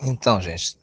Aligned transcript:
Então, 0.00 0.40
gente, 0.40 0.78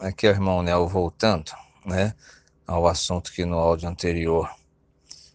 aqui 0.00 0.28
é 0.28 0.30
o 0.30 0.32
irmão 0.32 0.62
Nel 0.62 0.86
voltando, 0.86 1.50
né, 1.84 2.14
ao 2.64 2.86
assunto 2.86 3.32
que 3.32 3.44
no 3.44 3.58
áudio 3.58 3.88
anterior 3.88 4.48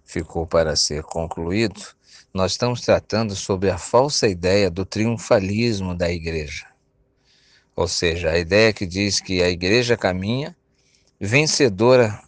ficou 0.05 0.47
para 0.47 0.73
ser 0.77 1.03
concluído. 1.03 1.81
Nós 2.33 2.53
estamos 2.53 2.79
tratando 2.79 3.35
sobre 3.35 3.69
a 3.69 3.77
falsa 3.77 4.25
ideia 4.25 4.71
do 4.71 4.85
triunfalismo 4.85 5.93
da 5.93 6.09
igreja. 6.09 6.65
Ou 7.75 7.89
seja, 7.89 8.31
a 8.31 8.37
ideia 8.37 8.71
que 8.71 8.85
diz 8.85 9.19
que 9.19 9.43
a 9.43 9.49
igreja 9.49 9.97
caminha 9.97 10.55
vencedora 11.19 12.21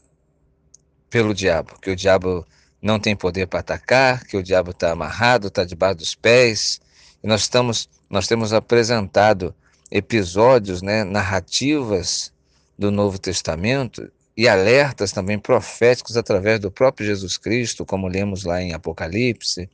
pelo 1.10 1.34
diabo, 1.34 1.80
que 1.80 1.90
o 1.90 1.96
diabo 1.96 2.46
não 2.82 3.00
tem 3.00 3.16
poder 3.16 3.48
para 3.48 3.62
atacar, 3.62 4.26
que 4.26 4.36
o 4.36 4.44
diabo 4.44 4.72
está 4.72 4.92
amarrado, 4.92 5.48
está 5.48 5.64
debaixo 5.64 6.00
dos 6.00 6.16
pés. 6.16 6.82
E 7.24 7.28
nós 7.28 7.42
estamos, 7.42 7.90
nós 8.10 8.28
temos 8.28 8.52
apresentado 8.52 9.56
episódios, 9.92 10.82
né, 10.82 11.04
narrativas 11.04 12.32
do 12.78 12.92
Novo 12.92 13.18
Testamento 13.18 14.12
e 14.38 14.48
alertas 14.48 15.12
também 15.12 15.38
proféticos 15.38 16.16
através 16.16 16.60
do 16.60 16.72
próprio 16.72 17.06
Jesus 17.06 17.38
Cristo, 17.38 17.86
como 17.86 18.08
lemos 18.08 18.44
lá 18.44 18.62
em 18.62 18.74
Apocalipse, 18.74 19.70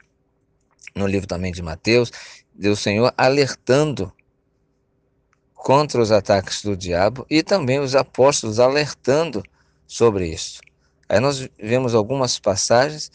no 0.96 1.06
livro 1.06 1.28
também 1.28 1.52
de 1.52 1.62
Mateus, 1.62 2.12
do 2.54 2.76
Senhor 2.76 3.14
alertando 3.18 4.12
contra 5.54 6.02
os 6.02 6.12
ataques 6.12 6.62
do 6.62 6.76
diabo 6.76 7.26
e 7.30 7.44
também 7.44 7.80
os 7.80 7.96
apóstolos 7.96 8.60
alertando 8.60 9.44
sobre 9.86 10.28
isso. 10.28 10.62
Aí 11.08 11.20
nós 11.20 11.50
vemos 11.60 11.94
algumas 11.94 12.40
passagens 12.40 13.12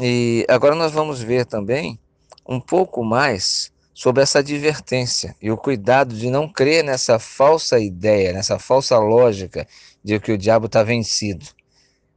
e 0.00 0.46
agora 0.48 0.74
nós 0.74 0.92
vamos 0.92 1.20
ver 1.20 1.46
também 1.46 1.98
um 2.46 2.60
pouco 2.60 3.02
mais 3.02 3.72
sobre 3.98 4.22
essa 4.22 4.38
advertência 4.38 5.34
e 5.42 5.50
o 5.50 5.56
cuidado 5.56 6.14
de 6.14 6.30
não 6.30 6.48
crer 6.48 6.84
nessa 6.84 7.18
falsa 7.18 7.80
ideia, 7.80 8.32
nessa 8.32 8.56
falsa 8.56 8.96
lógica 8.96 9.66
de 10.04 10.20
que 10.20 10.30
o 10.30 10.38
diabo 10.38 10.66
está 10.66 10.84
vencido. 10.84 11.44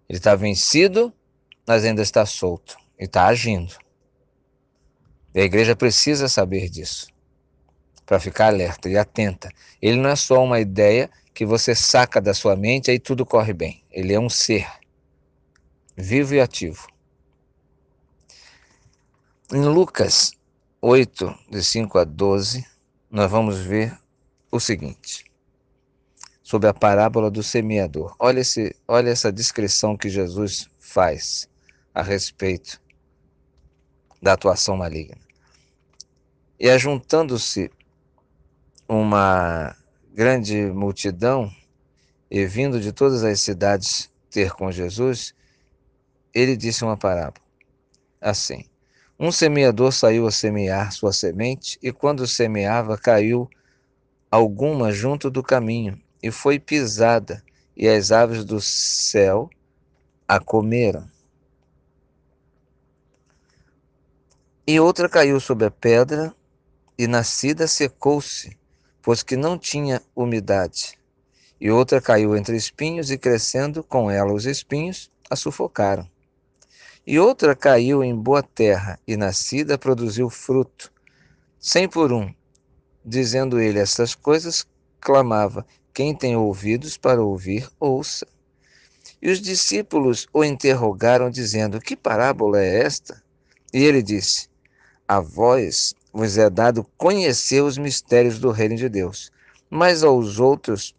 Ele 0.08 0.20
está 0.20 0.36
vencido, 0.36 1.12
mas 1.66 1.84
ainda 1.84 2.04
está 2.04 2.24
solto 2.24 2.78
e 3.00 3.06
está 3.06 3.26
agindo. 3.26 3.74
E 5.34 5.42
a 5.42 5.44
igreja 5.44 5.76
precisa 5.76 6.30
saber 6.30 6.70
disso 6.70 7.08
para 8.06 8.20
ficar 8.20 8.50
alerta 8.50 8.88
e 8.88 8.96
atenta. 8.96 9.50
Ele 9.82 9.98
não 9.98 10.12
é 10.12 10.16
só 10.16 10.44
uma 10.44 10.60
ideia 10.60 11.10
que 11.34 11.48
você 11.48 11.74
saca 11.74 12.22
da 12.22 12.36
sua 12.36 12.56
mente 12.56 12.92
e 12.92 13.00
tudo 13.00 13.26
corre 13.26 13.54
bem. 13.54 13.84
Ele 13.90 14.14
é 14.14 14.20
um 14.20 14.30
ser 14.30 14.70
vivo 15.98 16.36
e 16.36 16.42
ativo. 16.42 16.86
Em 19.52 19.64
Lucas 19.66 20.40
8, 20.84 21.38
de 21.48 21.64
5 21.64 22.00
a 22.00 22.04
12, 22.04 22.66
nós 23.08 23.30
vamos 23.30 23.60
ver 23.60 23.96
o 24.52 24.60
seguinte, 24.60 25.32
sobre 26.42 26.68
a 26.68 26.74
parábola 26.74 27.30
do 27.30 27.44
semeador. 27.44 28.16
Olha, 28.18 28.40
esse, 28.40 28.76
olha 28.88 29.12
essa 29.12 29.32
descrição 29.32 29.96
que 29.96 30.10
Jesus 30.10 30.68
faz 30.80 31.48
a 31.94 32.02
respeito 32.02 32.82
da 34.20 34.34
atuação 34.34 34.76
maligna. 34.76 35.18
E 36.60 36.68
ajuntando-se 36.68 37.70
uma 38.88 39.76
grande 40.12 40.66
multidão, 40.72 41.54
e 42.30 42.44
vindo 42.48 42.80
de 42.80 42.92
todas 42.92 43.24
as 43.24 43.40
cidades 43.40 44.10
ter 44.32 44.52
com 44.54 44.72
Jesus, 44.72 45.36
ele 46.34 46.58
disse 46.58 46.84
uma 46.84 46.98
parábola, 46.98 47.46
assim: 48.20 48.66
um 49.24 49.32
semeador 49.32 49.94
saiu 49.94 50.26
a 50.26 50.32
semear 50.32 50.92
sua 50.92 51.14
semente, 51.14 51.78
e 51.80 51.92
quando 51.92 52.26
semeava, 52.26 52.98
caiu 52.98 53.48
alguma 54.32 54.92
junto 54.92 55.30
do 55.30 55.44
caminho, 55.44 56.02
e 56.24 56.32
foi 56.32 56.58
pisada, 56.58 57.44
e 57.78 57.88
as 57.88 58.12
aves 58.12 58.44
do 58.44 58.60
céu 58.60 59.48
a 60.28 60.40
comeram. 60.40 61.08
E 64.66 64.80
outra 64.80 65.08
caiu 65.08 65.40
sobre 65.40 65.68
a 65.68 65.72
pedra, 65.72 66.34
e 66.98 67.06
nascida 67.06 67.68
secou-se, 67.68 68.58
pois 69.04 69.22
que 69.22 69.36
não 69.36 69.56
tinha 69.56 70.02
umidade. 70.16 70.98
E 71.60 71.70
outra 71.70 72.02
caiu 72.02 72.36
entre 72.36 72.56
espinhos, 72.56 73.12
e 73.12 73.20
crescendo 73.20 73.84
com 73.84 74.10
ela 74.10 74.34
os 74.34 74.48
espinhos, 74.48 75.12
a 75.30 75.36
sufocaram. 75.36 76.10
E 77.06 77.18
outra 77.18 77.56
caiu 77.56 78.04
em 78.04 78.16
boa 78.16 78.44
terra, 78.44 79.00
e 79.08 79.18
nascida 79.18 79.76
produziu 79.76 80.30
fruto, 80.30 80.94
cem 81.60 81.90
por 81.90 82.14
um. 82.14 82.32
Dizendo 83.04 83.60
ele 83.60 83.80
estas 83.80 84.14
coisas, 84.14 84.68
clamava: 85.00 85.66
Quem 85.92 86.16
tem 86.16 86.36
ouvidos 86.36 86.98
para 86.98 87.24
ouvir, 87.24 87.68
ouça. 87.80 88.28
E 89.20 89.32
os 89.32 89.42
discípulos 89.42 90.28
o 90.32 90.44
interrogaram, 90.44 91.32
dizendo: 91.32 91.82
Que 91.82 91.96
parábola 91.96 92.62
é 92.62 92.84
esta? 92.84 93.24
E 93.74 93.84
ele 93.84 94.04
disse: 94.04 94.48
A 95.08 95.20
vós 95.20 95.96
vos 96.14 96.38
é 96.38 96.52
dado 96.52 96.86
conhecer 96.98 97.62
os 97.62 97.80
mistérios 97.80 98.38
do 98.38 98.52
reino 98.52 98.76
de 98.76 98.88
Deus, 98.88 99.32
mas 99.68 100.04
aos 100.04 100.40
outros 100.40 100.94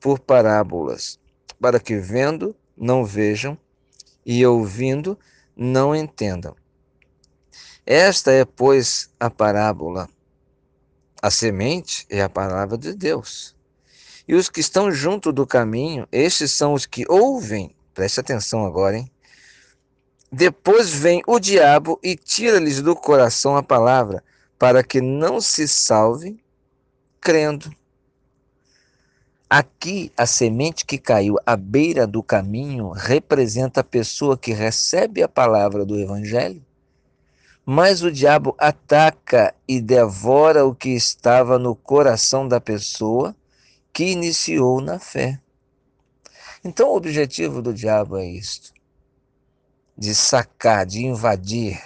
por 0.00 0.18
parábolas, 0.18 1.18
para 1.60 1.78
que 1.78 1.96
vendo 1.96 2.56
não 2.74 3.04
vejam 3.04 3.58
e 4.28 4.44
ouvindo 4.44 5.18
não 5.56 5.96
entendam. 5.96 6.54
Esta 7.86 8.30
é, 8.30 8.44
pois, 8.44 9.08
a 9.18 9.30
parábola. 9.30 10.06
A 11.22 11.30
semente 11.30 12.06
é 12.10 12.20
a 12.20 12.28
palavra 12.28 12.76
de 12.76 12.92
Deus. 12.92 13.56
E 14.28 14.34
os 14.34 14.50
que 14.50 14.60
estão 14.60 14.92
junto 14.92 15.32
do 15.32 15.46
caminho, 15.46 16.06
estes 16.12 16.52
são 16.52 16.74
os 16.74 16.84
que 16.84 17.06
ouvem, 17.08 17.74
preste 17.94 18.20
atenção 18.20 18.66
agora, 18.66 18.98
hein? 18.98 19.10
Depois 20.30 20.90
vem 20.90 21.22
o 21.26 21.40
diabo 21.40 21.98
e 22.02 22.14
tira-lhes 22.14 22.82
do 22.82 22.94
coração 22.94 23.56
a 23.56 23.62
palavra, 23.62 24.22
para 24.58 24.84
que 24.84 25.00
não 25.00 25.40
se 25.40 25.66
salvem 25.66 26.38
crendo. 27.18 27.74
Aqui, 29.50 30.12
a 30.14 30.26
semente 30.26 30.84
que 30.84 30.98
caiu 30.98 31.36
à 31.46 31.56
beira 31.56 32.06
do 32.06 32.22
caminho 32.22 32.90
representa 32.90 33.80
a 33.80 33.84
pessoa 33.84 34.36
que 34.36 34.52
recebe 34.52 35.22
a 35.22 35.28
palavra 35.28 35.86
do 35.86 35.98
Evangelho, 35.98 36.62
mas 37.64 38.02
o 38.02 38.12
diabo 38.12 38.54
ataca 38.58 39.54
e 39.66 39.80
devora 39.80 40.66
o 40.66 40.74
que 40.74 40.90
estava 40.90 41.58
no 41.58 41.74
coração 41.74 42.46
da 42.46 42.60
pessoa 42.60 43.34
que 43.90 44.04
iniciou 44.10 44.82
na 44.82 44.98
fé. 44.98 45.40
Então, 46.62 46.90
o 46.90 46.96
objetivo 46.96 47.62
do 47.62 47.72
diabo 47.72 48.18
é 48.18 48.26
isto: 48.26 48.74
de 49.96 50.14
sacar, 50.14 50.84
de 50.84 51.06
invadir, 51.06 51.80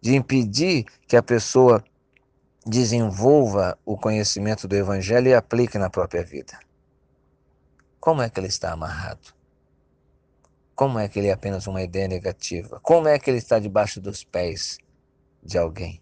de 0.00 0.16
impedir 0.16 0.84
que 1.06 1.16
a 1.16 1.22
pessoa 1.22 1.84
desenvolva 2.66 3.78
o 3.86 3.96
conhecimento 3.96 4.66
do 4.66 4.74
Evangelho 4.74 5.28
e 5.28 5.34
aplique 5.34 5.78
na 5.78 5.88
própria 5.88 6.24
vida. 6.24 6.58
Como 8.00 8.22
é 8.22 8.30
que 8.30 8.38
ele 8.40 8.46
está 8.46 8.72
amarrado? 8.72 9.34
Como 10.74 10.98
é 10.98 11.08
que 11.08 11.18
ele 11.18 11.28
é 11.28 11.32
apenas 11.32 11.66
uma 11.66 11.82
ideia 11.82 12.06
negativa? 12.06 12.78
Como 12.80 13.08
é 13.08 13.18
que 13.18 13.28
ele 13.28 13.38
está 13.38 13.58
debaixo 13.58 14.00
dos 14.00 14.22
pés 14.22 14.78
de 15.42 15.58
alguém? 15.58 16.00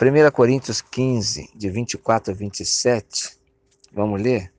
1 0.00 0.30
Coríntios 0.32 0.82
15, 0.82 1.50
de 1.54 1.70
24 1.70 2.32
a 2.32 2.36
27, 2.36 3.38
vamos 3.92 4.20
ler? 4.20 4.52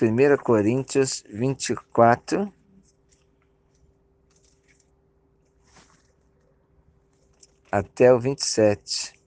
1 0.00 0.36
Coríntios 0.42 1.24
24, 1.28 2.52
até 7.72 8.12
o 8.12 8.20
27. 8.20 9.23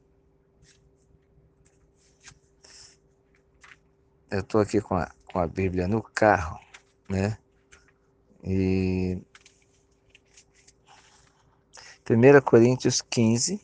Eu 4.30 4.40
estou 4.40 4.60
aqui 4.60 4.82
com 4.82 4.96
a, 4.96 5.10
com 5.32 5.40
a 5.40 5.48
Bíblia 5.48 5.88
no 5.88 6.02
carro, 6.02 6.60
né? 7.08 7.38
E 8.44 9.18
1 12.10 12.42
Coríntios 12.42 13.02
15, 13.02 13.62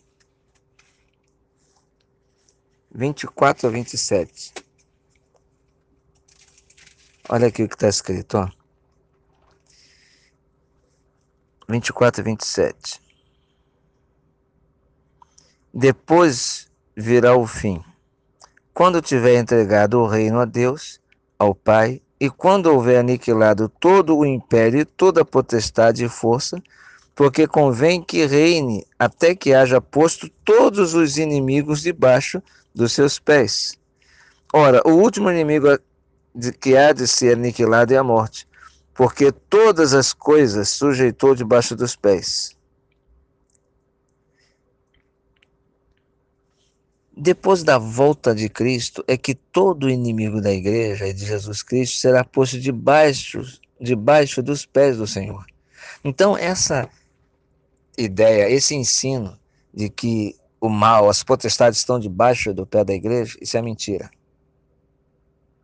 24 2.94 3.68
a 3.68 3.72
27. 3.72 4.54
Olha 7.30 7.48
aqui 7.48 7.64
o 7.64 7.70
que 7.70 7.76
está 7.76 7.88
escrito, 7.88 8.38
ó. 8.38 8.50
24 11.70 12.22
a 12.22 12.24
27. 12.24 13.02
Depois 15.74 16.70
virá 16.96 17.36
o 17.36 17.48
fim 17.48 17.84
quando 18.74 19.02
tiver 19.02 19.36
entregado 19.36 20.00
o 20.00 20.08
reino 20.08 20.40
a 20.40 20.46
Deus, 20.46 21.00
ao 21.38 21.54
Pai, 21.54 22.02
e 22.20 22.30
quando 22.30 22.68
houver 22.68 23.00
aniquilado 23.00 23.68
todo 23.68 24.18
o 24.18 24.26
império, 24.26 24.86
toda 24.86 25.22
a 25.22 25.26
potestade 25.26 26.06
e 26.06 26.10
força, 26.10 26.62
porque 27.16 27.46
convém 27.46 28.02
que 28.02 28.26
reine 28.26 28.86
até 28.98 29.36
que 29.36 29.54
haja 29.54 29.80
posto 29.80 30.30
todos 30.44 30.94
os 30.94 31.18
inimigos 31.18 31.82
debaixo 31.82 32.42
dos 32.74 32.94
seus 32.94 33.20
pés. 33.20 33.78
Ora, 34.52 34.82
o 34.86 34.92
último 34.94 35.30
inimigo 35.30 35.68
que 36.60 36.76
há 36.76 36.92
de 36.94 37.08
ser 37.08 37.38
aniquilado 37.38 37.94
é 37.94 37.98
a 37.98 38.04
morte, 38.04 38.48
porque 38.94 39.32
todas 39.32 39.94
as 39.94 40.14
coisas 40.14 40.70
sujeitou 40.70 41.36
debaixo 41.36 41.76
dos 41.76 41.96
pés. 41.96 42.56
Depois 47.16 47.64
da 47.64 47.78
volta 47.78 48.34
de 48.34 48.50
Cristo, 48.50 49.04
é 49.08 49.16
que 49.16 49.36
todo 49.36 49.90
inimigo 49.90 50.42
da 50.42 50.52
igreja 50.52 51.08
e 51.08 51.14
de 51.14 51.26
Jesus 51.26 51.62
Cristo 51.62 52.00
será 52.00 52.24
posto 52.24 52.60
debaixo, 52.60 53.44
debaixo 53.80 54.42
dos 54.42 54.66
pés 54.66 54.98
do 54.98 55.06
Senhor. 55.06 55.46
Então, 56.04 56.36
essa 56.36 56.90
ideia, 57.96 58.50
esse 58.50 58.74
ensino 58.74 59.40
de 59.72 59.90
que 59.90 60.36
o 60.60 60.70
mal, 60.70 61.08
as 61.08 61.24
potestades 61.24 61.80
estão 61.80 62.00
debaixo 62.00 62.54
do 62.54 62.66
pé 62.66 62.84
da 62.84 62.94
igreja, 62.94 63.38
isso 63.40 63.58
é 63.58 63.62
mentira. 63.62 64.10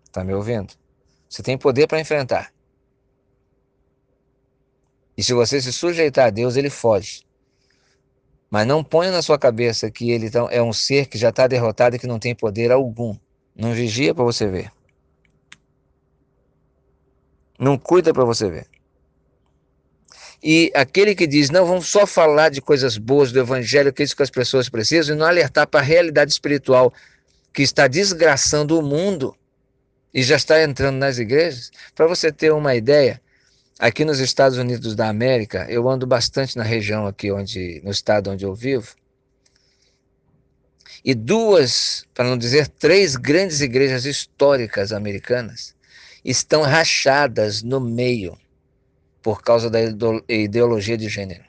Está 0.04 0.24
me 0.24 0.34
ouvindo? 0.34 0.74
Você 1.28 1.42
tem 1.42 1.58
poder 1.58 1.88
para 1.88 2.00
enfrentar. 2.00 2.54
E 5.18 5.24
se 5.24 5.34
você 5.34 5.62
se 5.62 5.74
sujeitar 5.74 6.28
a 6.28 6.30
Deus, 6.30 6.56
ele 6.56 6.70
foge. 6.70 7.24
Mas 8.50 8.66
não 8.66 8.84
ponha 8.84 9.12
na 9.12 9.22
sua 9.22 9.38
cabeça 9.38 9.92
que 9.92 10.12
ele 10.12 10.28
então 10.28 10.50
é 10.50 10.62
um 10.62 10.74
ser 10.74 11.06
que 11.06 11.18
já 11.18 11.30
está 11.30 11.46
derrotado 11.46 11.96
e 11.96 12.00
que 12.00 12.08
não 12.08 12.18
tem 12.18 12.34
poder 12.34 12.72
algum. 12.72 13.16
Não 13.56 13.74
vigia 13.74 14.16
para 14.16 14.24
você 14.24 14.48
ver. 14.48 14.72
Não 17.60 17.78
cuida 17.78 18.14
para 18.14 18.24
você 18.24 18.50
ver. 18.50 18.68
E 20.42 20.72
aquele 20.74 21.14
que 21.14 21.28
diz, 21.28 21.50
não, 21.50 21.66
vamos 21.66 21.88
só 21.88 22.08
falar 22.08 22.50
de 22.50 22.62
coisas 22.62 22.98
boas 22.98 23.32
do 23.32 23.40
evangelho, 23.40 23.92
que 23.92 24.02
é 24.02 24.06
isso 24.06 24.16
que 24.16 24.24
as 24.24 24.30
pessoas 24.30 24.70
precisam, 24.70 25.16
e 25.16 25.20
não 25.20 25.26
alertar 25.26 25.68
para 25.68 25.82
a 25.82 25.84
realidade 25.84 26.32
espiritual 26.32 26.94
que 27.54 27.62
está 27.62 27.88
desgraçando 27.88 28.80
o 28.80 28.82
mundo 28.82 29.36
e 30.14 30.24
já 30.24 30.38
está 30.38 30.64
entrando 30.64 30.98
nas 30.98 31.18
igrejas. 31.18 31.72
Para 31.94 32.08
você 32.08 32.32
ter 32.32 32.54
uma 32.54 32.74
ideia, 32.74 33.22
Aqui 33.82 34.04
nos 34.04 34.20
Estados 34.20 34.58
Unidos 34.58 34.94
da 34.94 35.08
América, 35.08 35.66
eu 35.70 35.88
ando 35.88 36.06
bastante 36.06 36.58
na 36.58 36.64
região 36.64 37.08
aqui 37.08 37.32
onde, 37.32 37.80
no 37.82 37.92
estado 37.92 38.30
onde 38.30 38.44
eu 38.44 38.54
vivo. 38.54 38.94
E 41.04 41.16
duas, 41.16 42.06
para 42.14 42.28
não 42.28 42.38
dizer 42.38 42.68
três 42.68 43.16
grandes 43.16 43.62
igrejas 43.62 44.04
históricas 44.04 44.92
americanas 44.92 45.74
estão 46.26 46.62
rachadas 46.62 47.64
no 47.64 47.80
meio 47.80 48.38
por 49.22 49.42
causa 49.42 49.70
da 49.70 49.80
ideologia 50.28 50.98
de 50.98 51.08
gênero. 51.08 51.46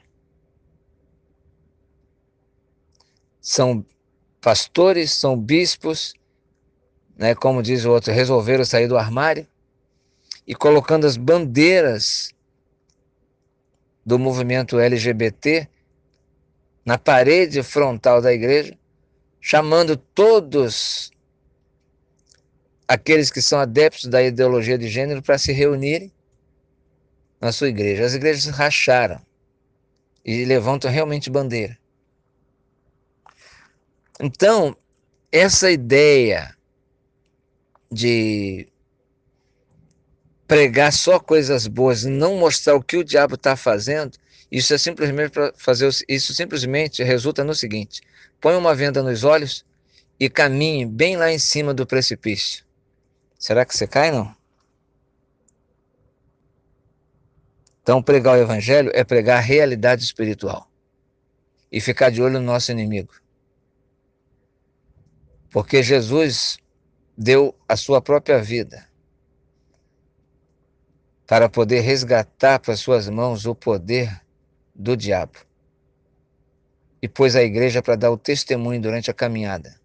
São 3.41 3.85
pastores, 4.39 5.11
são 5.11 5.37
bispos, 5.37 6.13
né, 7.17 7.35
como 7.35 7.61
diz 7.61 7.83
o 7.83 7.91
outro, 7.91 8.13
resolveram 8.13 8.63
sair 8.63 8.87
do 8.87 8.97
armário 8.97 9.45
e 10.45 10.55
colocando 10.55 11.05
as 11.05 11.17
bandeiras 11.17 12.33
do 14.05 14.17
movimento 14.17 14.79
LGBT 14.79 15.67
na 16.83 16.97
parede 16.97 17.61
frontal 17.61 18.21
da 18.21 18.33
igreja, 18.33 18.77
chamando 19.39 19.95
todos 19.95 21.11
aqueles 22.87 23.31
que 23.31 23.41
são 23.41 23.59
adeptos 23.59 24.05
da 24.05 24.21
ideologia 24.21 24.77
de 24.77 24.89
gênero 24.89 25.21
para 25.21 25.37
se 25.37 25.51
reunirem 25.51 26.11
na 27.39 27.51
sua 27.51 27.69
igreja. 27.69 28.05
As 28.05 28.13
igrejas 28.13 28.45
racharam 28.45 29.21
e 30.25 30.45
levantam 30.45 30.91
realmente 30.91 31.29
bandeira. 31.29 31.77
Então, 34.19 34.75
essa 35.31 35.71
ideia 35.71 36.55
de 37.91 38.70
pregar 40.51 40.91
só 40.91 41.17
coisas 41.17 41.65
boas 41.65 42.03
não 42.03 42.35
mostrar 42.35 42.75
o 42.75 42.83
que 42.83 42.97
o 42.97 43.05
diabo 43.05 43.35
está 43.35 43.55
fazendo, 43.55 44.17
isso 44.51 44.73
é 44.73 44.77
simplesmente 44.77 45.31
para 45.31 45.53
fazer 45.55 45.89
isso 46.09 46.33
simplesmente 46.33 47.01
resulta 47.03 47.41
no 47.41 47.55
seguinte: 47.55 48.01
põe 48.41 48.57
uma 48.57 48.75
venda 48.75 49.01
nos 49.01 49.23
olhos 49.23 49.65
e 50.19 50.29
caminhe 50.29 50.85
bem 50.85 51.15
lá 51.15 51.31
em 51.31 51.39
cima 51.39 51.73
do 51.73 51.87
precipício. 51.87 52.65
Será 53.39 53.63
que 53.63 53.73
você 53.73 53.87
cai 53.87 54.11
não? 54.11 54.35
Então 57.81 58.03
pregar 58.03 58.37
o 58.37 58.41
evangelho 58.41 58.91
é 58.93 59.05
pregar 59.05 59.37
a 59.37 59.41
realidade 59.41 60.03
espiritual 60.03 60.69
e 61.71 61.79
ficar 61.79 62.09
de 62.09 62.21
olho 62.21 62.41
no 62.41 62.45
nosso 62.45 62.73
inimigo. 62.73 63.13
Porque 65.49 65.81
Jesus 65.81 66.57
deu 67.17 67.55
a 67.69 67.77
sua 67.77 68.01
própria 68.01 68.43
vida 68.43 68.90
para 71.31 71.47
poder 71.47 71.79
resgatar 71.79 72.59
para 72.59 72.75
suas 72.75 73.07
mãos 73.07 73.45
o 73.45 73.55
poder 73.55 74.21
do 74.75 74.97
diabo. 74.97 75.39
E 77.01 77.07
pôs 77.07 77.37
a 77.37 77.41
igreja 77.41 77.81
para 77.81 77.95
dar 77.95 78.11
o 78.11 78.17
testemunho 78.17 78.81
durante 78.81 79.09
a 79.09 79.13
caminhada. 79.13 79.79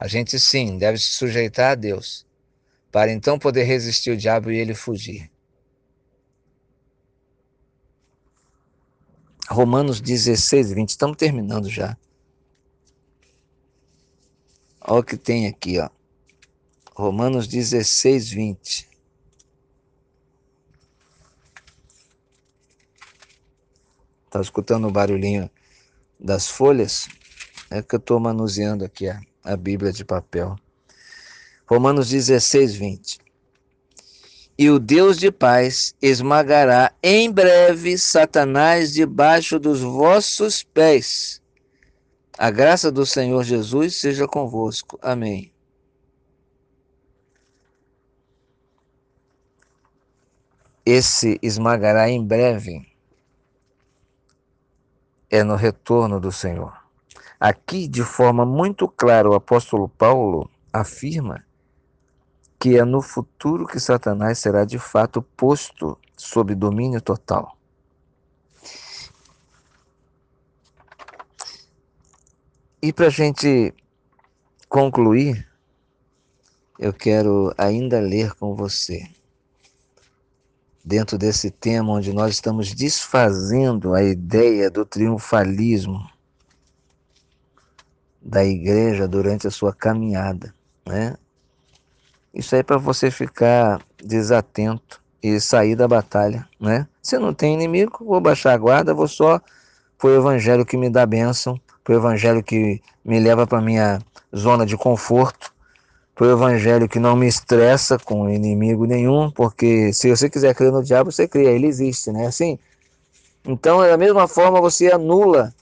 A 0.00 0.08
gente 0.08 0.40
sim 0.40 0.78
deve 0.78 0.96
se 0.96 1.08
sujeitar 1.08 1.72
a 1.72 1.74
Deus, 1.74 2.26
para 2.90 3.12
então 3.12 3.38
poder 3.38 3.64
resistir 3.64 4.12
o 4.12 4.16
diabo 4.16 4.50
e 4.50 4.56
ele 4.56 4.74
fugir. 4.74 5.30
Romanos 9.50 10.00
16, 10.00 10.72
20. 10.72 10.88
Estamos 10.88 11.18
terminando 11.18 11.68
já. 11.68 11.94
Olha 14.80 15.00
o 15.00 15.04
que 15.04 15.18
tem 15.18 15.46
aqui, 15.46 15.78
ó. 15.78 15.90
Romanos 16.94 17.46
16, 17.46 18.30
20. 18.30 18.93
Tá 24.34 24.40
escutando 24.40 24.88
o 24.88 24.90
barulhinho 24.90 25.48
das 26.18 26.48
folhas? 26.48 27.06
É 27.70 27.80
que 27.80 27.94
eu 27.94 28.00
estou 28.00 28.18
manuseando 28.18 28.84
aqui 28.84 29.08
a, 29.08 29.20
a 29.44 29.56
Bíblia 29.56 29.92
de 29.92 30.04
papel. 30.04 30.56
Romanos 31.64 32.08
16, 32.08 32.74
20. 32.74 33.18
E 34.58 34.68
o 34.70 34.80
Deus 34.80 35.18
de 35.18 35.30
paz 35.30 35.94
esmagará 36.02 36.92
em 37.00 37.30
breve 37.30 37.96
Satanás 37.96 38.92
debaixo 38.92 39.56
dos 39.56 39.80
vossos 39.80 40.64
pés. 40.64 41.40
A 42.36 42.50
graça 42.50 42.90
do 42.90 43.06
Senhor 43.06 43.44
Jesus 43.44 43.94
seja 43.94 44.26
convosco. 44.26 44.98
Amém. 45.00 45.52
Esse 50.84 51.38
esmagará 51.40 52.10
em 52.10 52.20
breve 52.20 52.93
é 55.34 55.42
no 55.42 55.56
retorno 55.56 56.20
do 56.20 56.30
Senhor. 56.30 56.72
Aqui, 57.40 57.88
de 57.88 58.04
forma 58.04 58.46
muito 58.46 58.86
clara, 58.86 59.28
o 59.28 59.34
apóstolo 59.34 59.88
Paulo 59.88 60.48
afirma 60.72 61.44
que 62.56 62.78
é 62.78 62.84
no 62.84 63.02
futuro 63.02 63.66
que 63.66 63.80
Satanás 63.80 64.38
será 64.38 64.64
de 64.64 64.78
fato 64.78 65.20
posto 65.20 65.98
sob 66.16 66.54
domínio 66.54 67.00
total. 67.00 67.58
E 72.80 72.92
para 72.92 73.08
a 73.08 73.10
gente 73.10 73.74
concluir, 74.68 75.50
eu 76.78 76.92
quero 76.92 77.52
ainda 77.58 77.98
ler 77.98 78.34
com 78.34 78.54
você 78.54 79.04
dentro 80.84 81.16
desse 81.16 81.50
tema 81.50 81.92
onde 81.92 82.12
nós 82.12 82.32
estamos 82.34 82.74
desfazendo 82.74 83.94
a 83.94 84.02
ideia 84.02 84.70
do 84.70 84.84
triunfalismo 84.84 86.06
da 88.20 88.44
igreja 88.44 89.08
durante 89.08 89.46
a 89.46 89.50
sua 89.50 89.72
caminhada, 89.72 90.54
né? 90.86 91.16
Isso 92.32 92.54
aí 92.54 92.60
é 92.60 92.64
para 92.64 92.78
você 92.78 93.10
ficar 93.10 93.80
desatento 94.02 95.00
e 95.22 95.40
sair 95.40 95.76
da 95.76 95.88
batalha, 95.88 96.46
né? 96.60 96.86
Se 97.00 97.18
não 97.18 97.32
tem 97.32 97.54
inimigo, 97.54 98.04
vou 98.04 98.20
baixar 98.20 98.52
a 98.52 98.58
guarda, 98.58 98.92
vou 98.92 99.08
só 99.08 99.40
para 99.96 100.08
o 100.08 100.14
evangelho 100.14 100.66
que 100.66 100.76
me 100.76 100.90
dá 100.90 101.06
bênção, 101.06 101.60
para 101.82 101.94
o 101.94 101.96
evangelho 101.96 102.42
que 102.42 102.82
me 103.04 103.20
leva 103.20 103.46
para 103.46 103.60
minha 103.60 104.00
zona 104.34 104.66
de 104.66 104.76
conforto, 104.76 105.53
para 106.14 106.26
o 106.26 106.30
evangelho 106.30 106.88
que 106.88 106.98
não 106.98 107.16
me 107.16 107.26
estressa 107.26 107.98
com 107.98 108.28
inimigo 108.28 108.84
nenhum, 108.86 109.30
porque 109.30 109.92
se 109.92 110.08
você 110.08 110.30
quiser 110.30 110.54
crer 110.54 110.70
no 110.70 110.82
diabo, 110.82 111.10
você 111.10 111.26
crê, 111.26 111.46
ele 111.46 111.66
existe, 111.66 112.12
né? 112.12 112.26
Assim, 112.26 112.58
então, 113.44 113.80
da 113.80 113.96
mesma 113.96 114.28
forma, 114.28 114.60
você 114.60 114.92
anula 114.92 115.52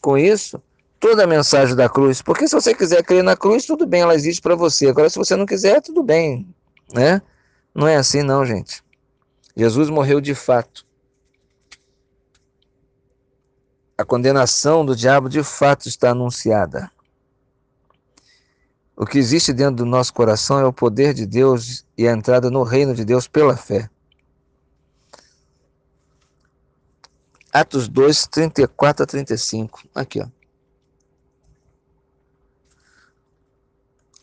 com 0.00 0.16
isso 0.16 0.60
toda 0.98 1.24
a 1.24 1.26
mensagem 1.26 1.76
da 1.76 1.88
cruz, 1.88 2.22
porque 2.22 2.48
se 2.48 2.54
você 2.54 2.74
quiser 2.74 3.04
crer 3.04 3.22
na 3.22 3.36
cruz, 3.36 3.66
tudo 3.66 3.86
bem, 3.86 4.00
ela 4.00 4.14
existe 4.14 4.40
para 4.40 4.54
você. 4.54 4.88
Agora, 4.88 5.10
se 5.10 5.18
você 5.18 5.36
não 5.36 5.44
quiser, 5.44 5.82
tudo 5.82 6.02
bem, 6.02 6.48
né? 6.94 7.20
Não 7.74 7.86
é 7.86 7.96
assim, 7.96 8.22
não, 8.22 8.44
gente. 8.44 8.82
Jesus 9.54 9.90
morreu 9.90 10.20
de 10.20 10.34
fato. 10.34 10.86
A 13.98 14.04
condenação 14.04 14.84
do 14.84 14.96
diabo 14.96 15.28
de 15.28 15.42
fato 15.42 15.88
está 15.88 16.10
anunciada. 16.10 16.90
O 18.96 19.04
que 19.04 19.18
existe 19.18 19.52
dentro 19.52 19.76
do 19.76 19.86
nosso 19.86 20.12
coração 20.12 20.58
é 20.60 20.64
o 20.64 20.72
poder 20.72 21.14
de 21.14 21.26
Deus 21.26 21.84
e 21.98 22.06
a 22.06 22.12
entrada 22.12 22.50
no 22.50 22.62
reino 22.62 22.94
de 22.94 23.04
Deus 23.04 23.26
pela 23.26 23.56
fé. 23.56 23.90
Atos 27.52 27.88
2, 27.88 28.26
34 28.28 29.02
a 29.02 29.06
35. 29.06 29.88
Aqui, 29.94 30.20
ó. 30.20 30.28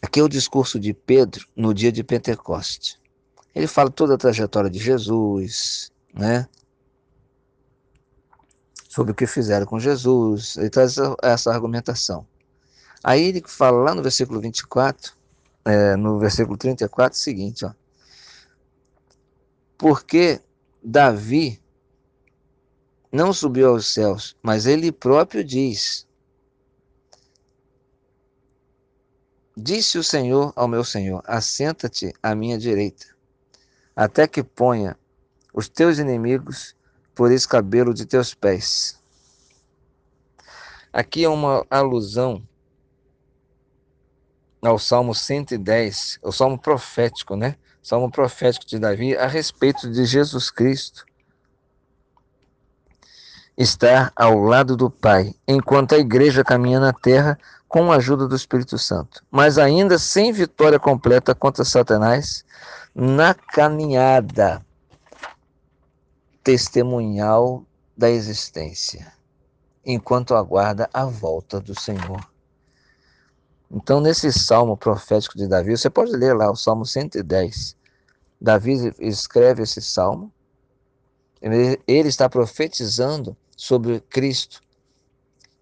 Aqui 0.01 0.19
é 0.19 0.23
o 0.23 0.29
discurso 0.29 0.79
de 0.79 0.93
Pedro 0.93 1.47
no 1.55 1.73
dia 1.73 1.91
de 1.91 2.03
Pentecoste. 2.03 2.99
Ele 3.53 3.67
fala 3.67 3.91
toda 3.91 4.15
a 4.15 4.17
trajetória 4.17 4.69
de 4.69 4.79
Jesus, 4.79 5.91
né? 6.13 6.47
Sobre 8.89 9.11
o 9.11 9.15
que 9.15 9.27
fizeram 9.27 9.65
com 9.65 9.79
Jesus. 9.79 10.57
Ele 10.57 10.69
traz 10.69 10.97
essa, 10.97 11.15
essa 11.21 11.53
argumentação. 11.53 12.25
Aí 13.03 13.24
ele 13.24 13.41
fala 13.48 13.77
lá 13.77 13.96
no 13.96 14.03
versículo 14.03 14.39
24, 14.39 15.13
é, 15.65 15.96
no 15.96 16.20
versículo 16.20 16.58
34, 16.58 17.17
o 17.17 17.22
seguinte, 17.22 17.65
ó. 17.65 17.74
Porque 19.77 20.39
Davi 20.84 21.60
não 23.12 23.34
subiu 23.34 23.70
aos 23.70 23.91
céus, 23.91 24.38
mas 24.41 24.67
ele 24.67 24.91
próprio 24.91 25.43
diz: 25.43 26.08
Disse 29.58 29.98
o 29.98 30.03
Senhor 30.03 30.53
ao 30.55 30.67
meu 30.67 30.84
Senhor: 30.84 31.24
Assenta-te 31.25 32.13
à 32.22 32.36
minha 32.36 32.58
direita, 32.58 33.08
até 33.96 34.27
que 34.27 34.43
ponha 34.43 34.96
os 35.53 35.67
teus 35.67 35.98
inimigos 35.98 36.75
por 37.15 37.31
escabelo 37.31 37.93
de 37.93 38.05
teus 38.05 38.34
pés. 38.34 39.00
Aqui 40.93 41.24
é 41.24 41.29
uma 41.29 41.65
alusão 41.70 42.48
ao 44.62 44.77
Salmo 44.77 45.15
110, 45.15 46.20
o 46.22 46.32
Salmo 46.32 46.58
profético, 46.58 47.36
né? 47.36 47.56
Salmo 47.82 48.12
profético 48.12 48.65
de 48.65 48.77
Davi 48.77 49.18
a 49.18 49.27
respeito 49.27 49.89
de 49.89 50.06
Jesus 50.06 50.51
Cristo 50.51 51.06
estar 53.58 54.12
ao 54.15 54.39
lado 54.39 54.75
do 54.75 54.89
Pai, 54.89 55.36
enquanto 55.48 55.94
a 55.94 55.98
igreja 55.98 56.44
caminha 56.44 56.80
na 56.80 56.94
terra 56.94 57.38
com 57.68 57.91
a 57.91 57.96
ajuda 57.96 58.27
do 58.27 58.36
Espírito 58.36 58.77
Santo, 58.77 59.24
mas 59.32 59.58
ainda 59.58 59.98
sem 59.98 60.32
vitória 60.32 60.80
completa 60.80 61.34
contra 61.34 61.63
Satanás 61.63 62.44
na 62.94 63.34
caminhada 63.34 64.65
testemunhal 66.44 67.63
da 67.96 68.10
existência, 68.10 69.13
enquanto 69.86 70.36
aguarda 70.36 70.89
a 70.94 71.06
volta 71.06 71.60
do 71.60 71.80
Senhor. 71.80 72.30
Então, 73.73 74.01
nesse 74.01 74.33
salmo 74.33 74.75
profético 74.75 75.37
de 75.37 75.47
Davi, 75.47 75.77
você 75.77 75.89
pode 75.89 76.11
ler 76.11 76.35
lá 76.35 76.51
o 76.51 76.55
Salmo 76.55 76.85
110. 76.85 77.77
Davi 78.39 78.93
escreve 78.99 79.63
esse 79.63 79.81
salmo, 79.81 80.31
ele 81.41 82.09
está 82.09 82.27
profetizando 82.27 83.37
sobre 83.55 84.01
Cristo, 84.01 84.61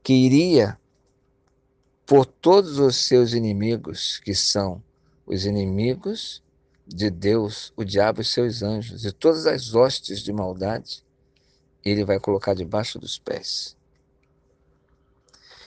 que 0.01 0.13
iria 0.13 0.79
por 2.05 2.25
todos 2.25 2.79
os 2.79 2.95
seus 2.95 3.33
inimigos, 3.33 4.19
que 4.19 4.33
são 4.33 4.81
os 5.27 5.45
inimigos 5.45 6.41
de 6.87 7.11
Deus, 7.11 7.71
o 7.77 7.83
diabo 7.83 8.21
e 8.21 8.25
seus 8.25 8.63
anjos, 8.63 9.05
e 9.05 9.11
todas 9.11 9.45
as 9.45 9.75
hostes 9.75 10.21
de 10.21 10.33
maldade, 10.33 11.05
ele 11.85 12.03
vai 12.03 12.19
colocar 12.19 12.55
debaixo 12.55 12.97
dos 12.97 13.19
pés. 13.19 13.77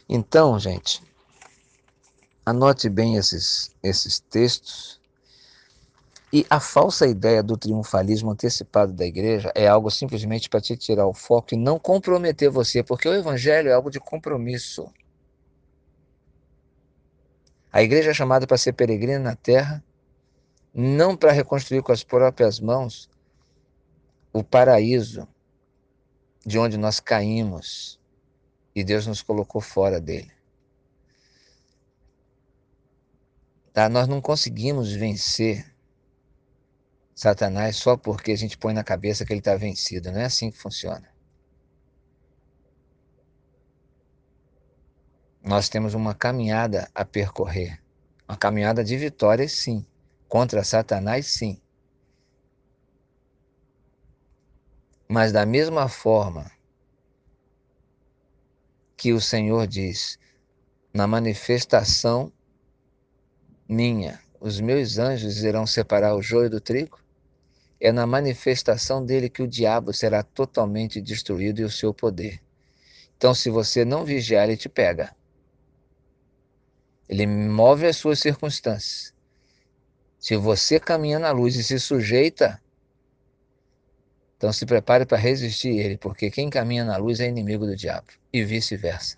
Então, 0.09 0.59
gente, 0.59 1.01
anote 2.45 2.89
bem 2.89 3.17
esses, 3.17 3.75
esses 3.83 4.21
textos. 4.21 5.01
E 6.33 6.47
a 6.49 6.59
falsa 6.59 7.07
ideia 7.07 7.43
do 7.43 7.57
triunfalismo 7.57 8.31
antecipado 8.31 8.93
da 8.93 9.05
igreja 9.05 9.53
é 9.55 9.69
algo 9.69 9.91
simplesmente 9.91 10.49
para 10.49 10.63
te 10.63 10.77
tirar 10.77 11.07
o 11.07 11.13
foco 11.13 11.55
e 11.55 11.59
não 11.59 11.79
comprometer 11.79 12.51
você, 12.51 12.83
porque 12.83 13.07
o 13.07 13.15
evangelho 13.15 13.69
é 13.69 13.73
algo 13.73 13.91
de 13.91 14.01
compromisso. 14.01 14.91
A 17.71 17.83
igreja 17.83 18.11
é 18.11 18.15
chamada 18.15 18.47
para 18.47 18.57
ser 18.57 18.73
peregrina 18.73 19.19
na 19.19 19.37
terra, 19.37 19.85
não 20.75 21.17
para 21.17 21.33
reconstruir 21.33 21.83
com 21.83 21.93
as 21.93 22.03
próprias 22.03 22.61
mãos 22.61 23.11
o 24.33 24.43
paraíso 24.43 25.29
de 26.45 26.59
onde 26.59 26.79
nós 26.79 26.99
caímos 26.99 28.01
e 28.75 28.83
Deus 28.83 29.07
nos 29.07 29.21
colocou 29.21 29.61
fora 29.61 30.01
dele. 30.01 30.33
Tá? 33.73 33.89
Nós 33.89 34.07
não 34.07 34.21
conseguimos 34.21 34.93
vencer 34.93 35.65
Satanás 37.15 37.77
só 37.77 37.97
porque 37.97 38.33
a 38.33 38.37
gente 38.37 38.59
põe 38.59 38.73
na 38.75 38.85
cabeça 38.85 39.25
que 39.25 39.33
ele 39.33 39.41
está 39.41 39.57
vencido. 39.57 40.11
Não 40.13 40.21
é 40.21 40.25
assim 40.25 40.51
que 40.51 40.59
funciona. 40.59 41.13
nós 45.43 45.69
temos 45.69 45.95
uma 45.95 46.15
caminhada 46.15 46.89
a 46.95 47.05
percorrer. 47.05 47.83
Uma 48.29 48.37
caminhada 48.37 48.85
de 48.85 48.97
vitória, 48.97 49.49
sim. 49.49 49.85
Contra 50.29 50.63
Satanás, 50.63 51.27
sim. 51.27 51.61
Mas 55.09 55.33
da 55.33 55.45
mesma 55.45 55.89
forma 55.89 56.51
que 58.97 59.13
o 59.13 59.21
Senhor 59.21 59.67
diz, 59.67 60.19
na 60.95 61.07
manifestação 61.07 62.33
minha, 63.69 64.21
os 64.41 64.61
meus 64.61 64.99
anjos 64.99 65.43
irão 65.43 65.67
separar 65.67 66.15
o 66.15 66.23
joio 66.23 66.51
do 66.51 66.61
trigo, 66.61 66.99
é 67.81 67.91
na 67.91 68.07
manifestação 68.07 69.05
dele 69.05 69.29
que 69.29 69.43
o 69.43 69.49
diabo 69.49 69.93
será 69.93 70.23
totalmente 70.23 71.01
destruído 71.01 71.61
e 71.61 71.65
o 71.65 71.71
seu 71.71 71.93
poder. 71.93 72.41
Então, 73.17 73.35
se 73.35 73.51
você 73.51 73.85
não 73.85 74.05
vigiar, 74.05 74.49
ele 74.49 74.57
te 74.57 74.69
pega. 74.69 75.15
Ele 77.09 77.27
move 77.27 77.87
as 77.87 77.97
suas 77.97 78.21
circunstâncias. 78.21 79.13
Se 80.19 80.37
você 80.37 80.79
caminha 80.79 81.19
na 81.19 81.33
luz 81.33 81.57
e 81.57 81.65
se 81.65 81.79
sujeita, 81.81 82.63
então 84.37 84.53
se 84.53 84.65
prepare 84.65 85.05
para 85.05 85.19
resistir 85.19 85.71
ele, 85.71 85.97
porque 85.97 86.31
quem 86.31 86.49
caminha 86.49 86.85
na 86.85 86.97
luz 86.97 87.21
é 87.21 87.29
inimigo 87.29 87.67
do 87.67 87.77
diabo, 87.77 88.07
e 88.33 88.45
vice-versa. 88.45 89.17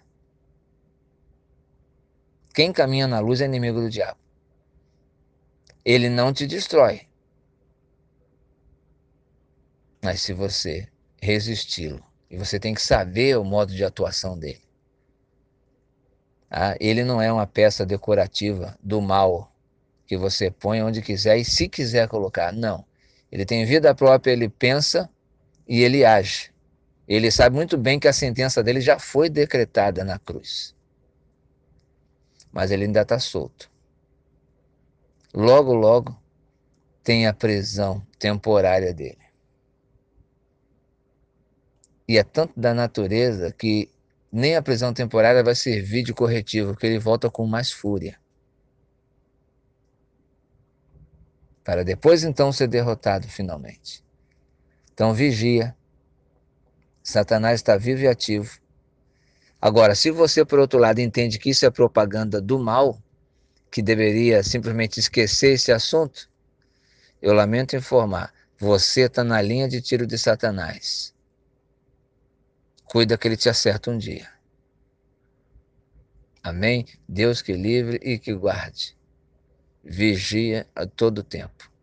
Quem 2.55 2.73
caminha 2.73 3.07
na 3.07 3.21
luz 3.21 3.41
é 3.41 3.45
inimigo 3.45 3.81
do 3.81 3.91
diabo. 3.91 4.24
Ele 5.85 6.09
não 6.09 6.33
te 6.33 6.47
destrói. 6.47 7.03
Mas 10.03 10.23
se 10.23 10.33
você 10.33 10.89
resisti-lo, 11.21 12.05
e 12.31 12.37
você 12.37 12.59
tem 12.59 12.75
que 12.75 12.83
saber 12.83 13.39
o 13.39 13.45
modo 13.45 13.73
de 13.73 13.85
atuação 13.85 14.37
dele. 14.37 14.63
Ah, 16.51 16.77
ele 16.81 17.05
não 17.05 17.23
é 17.23 17.33
uma 17.33 17.47
peça 17.47 17.87
decorativa 17.87 18.77
do 18.83 19.01
mal 19.01 19.53
que 20.07 20.17
você 20.17 20.51
põe 20.51 20.83
onde 20.83 21.01
quiser 21.01 21.37
e 21.37 21.45
se 21.45 21.69
quiser 21.69 22.09
colocar. 22.09 22.53
Não. 22.53 22.85
Ele 23.31 23.45
tem 23.45 23.65
vida 23.65 23.95
própria, 23.95 24.33
ele 24.33 24.49
pensa 24.49 25.09
e 25.67 25.83
ele 25.83 26.05
age. 26.05 26.53
Ele 27.07 27.31
sabe 27.31 27.55
muito 27.55 27.77
bem 27.77 27.99
que 27.99 28.09
a 28.09 28.13
sentença 28.13 28.63
dele 28.63 28.81
já 28.81 28.99
foi 28.99 29.29
decretada 29.29 30.05
na 30.05 30.19
cruz. 30.19 30.75
Mas 32.53 32.71
ele 32.71 32.85
ainda 32.85 33.03
está 33.03 33.19
solto. 33.19 33.71
Logo, 35.35 35.75
logo, 35.75 36.17
tem 37.03 37.27
a 37.27 37.35
prisão 37.35 38.07
temporária 38.21 38.95
dele. 38.95 39.19
E 42.07 42.17
é 42.17 42.23
tanto 42.23 42.59
da 42.59 42.73
natureza 42.73 43.51
que 43.51 43.91
nem 44.31 44.55
a 44.55 44.63
prisão 44.63 44.95
temporária 44.95 45.43
vai 45.43 45.57
servir 45.57 46.05
de 46.05 46.15
corretivo, 46.15 46.73
porque 46.73 46.87
ele 46.87 47.01
volta 47.01 47.29
com 47.29 47.47
mais 47.47 47.73
fúria. 47.73 48.17
Para 51.65 51.83
depois 51.83 52.23
então 52.23 52.53
ser 52.53 52.69
derrotado 52.69 53.27
finalmente. 53.27 54.05
Então 54.93 55.13
vigia. 55.13 55.77
Satanás 57.03 57.57
está 57.61 57.77
vivo 57.77 58.03
e 58.03 58.07
ativo. 58.07 58.61
Agora, 59.61 59.95
se 59.95 60.11
você, 60.11 60.45
por 60.45 60.59
outro 60.59 60.79
lado, 60.79 61.01
entende 61.01 61.39
que 61.39 61.51
isso 61.51 61.67
é 61.67 61.71
propaganda 61.71 62.41
do 62.41 62.59
mal, 62.59 63.03
que 63.75 63.83
deveria 63.83 64.41
simplesmente 64.45 65.01
esquecer 65.01 65.55
esse 65.55 65.73
assunto, 65.73 66.31
eu 67.21 67.33
lamento 67.35 67.75
informar, 67.75 68.33
você 68.57 69.07
está 69.07 69.25
na 69.25 69.43
linha 69.43 69.69
de 69.69 69.83
tiro 69.83 70.07
de 70.07 70.17
Satanás 70.17 71.13
cuida 72.95 73.19
que 73.19 73.27
ele 73.27 73.37
te 73.37 73.49
acerta 73.49 73.91
um 73.91 73.99
dia. 73.99 74.29
Amém? 76.41 76.87
Deus 77.09 77.43
que 77.43 77.53
livre 77.53 77.99
e 78.01 78.21
que 78.21 78.33
guarde. 78.33 78.97
Vigia 79.83 80.65
a 80.77 80.87
todo 80.87 81.25
tempo. 81.25 81.74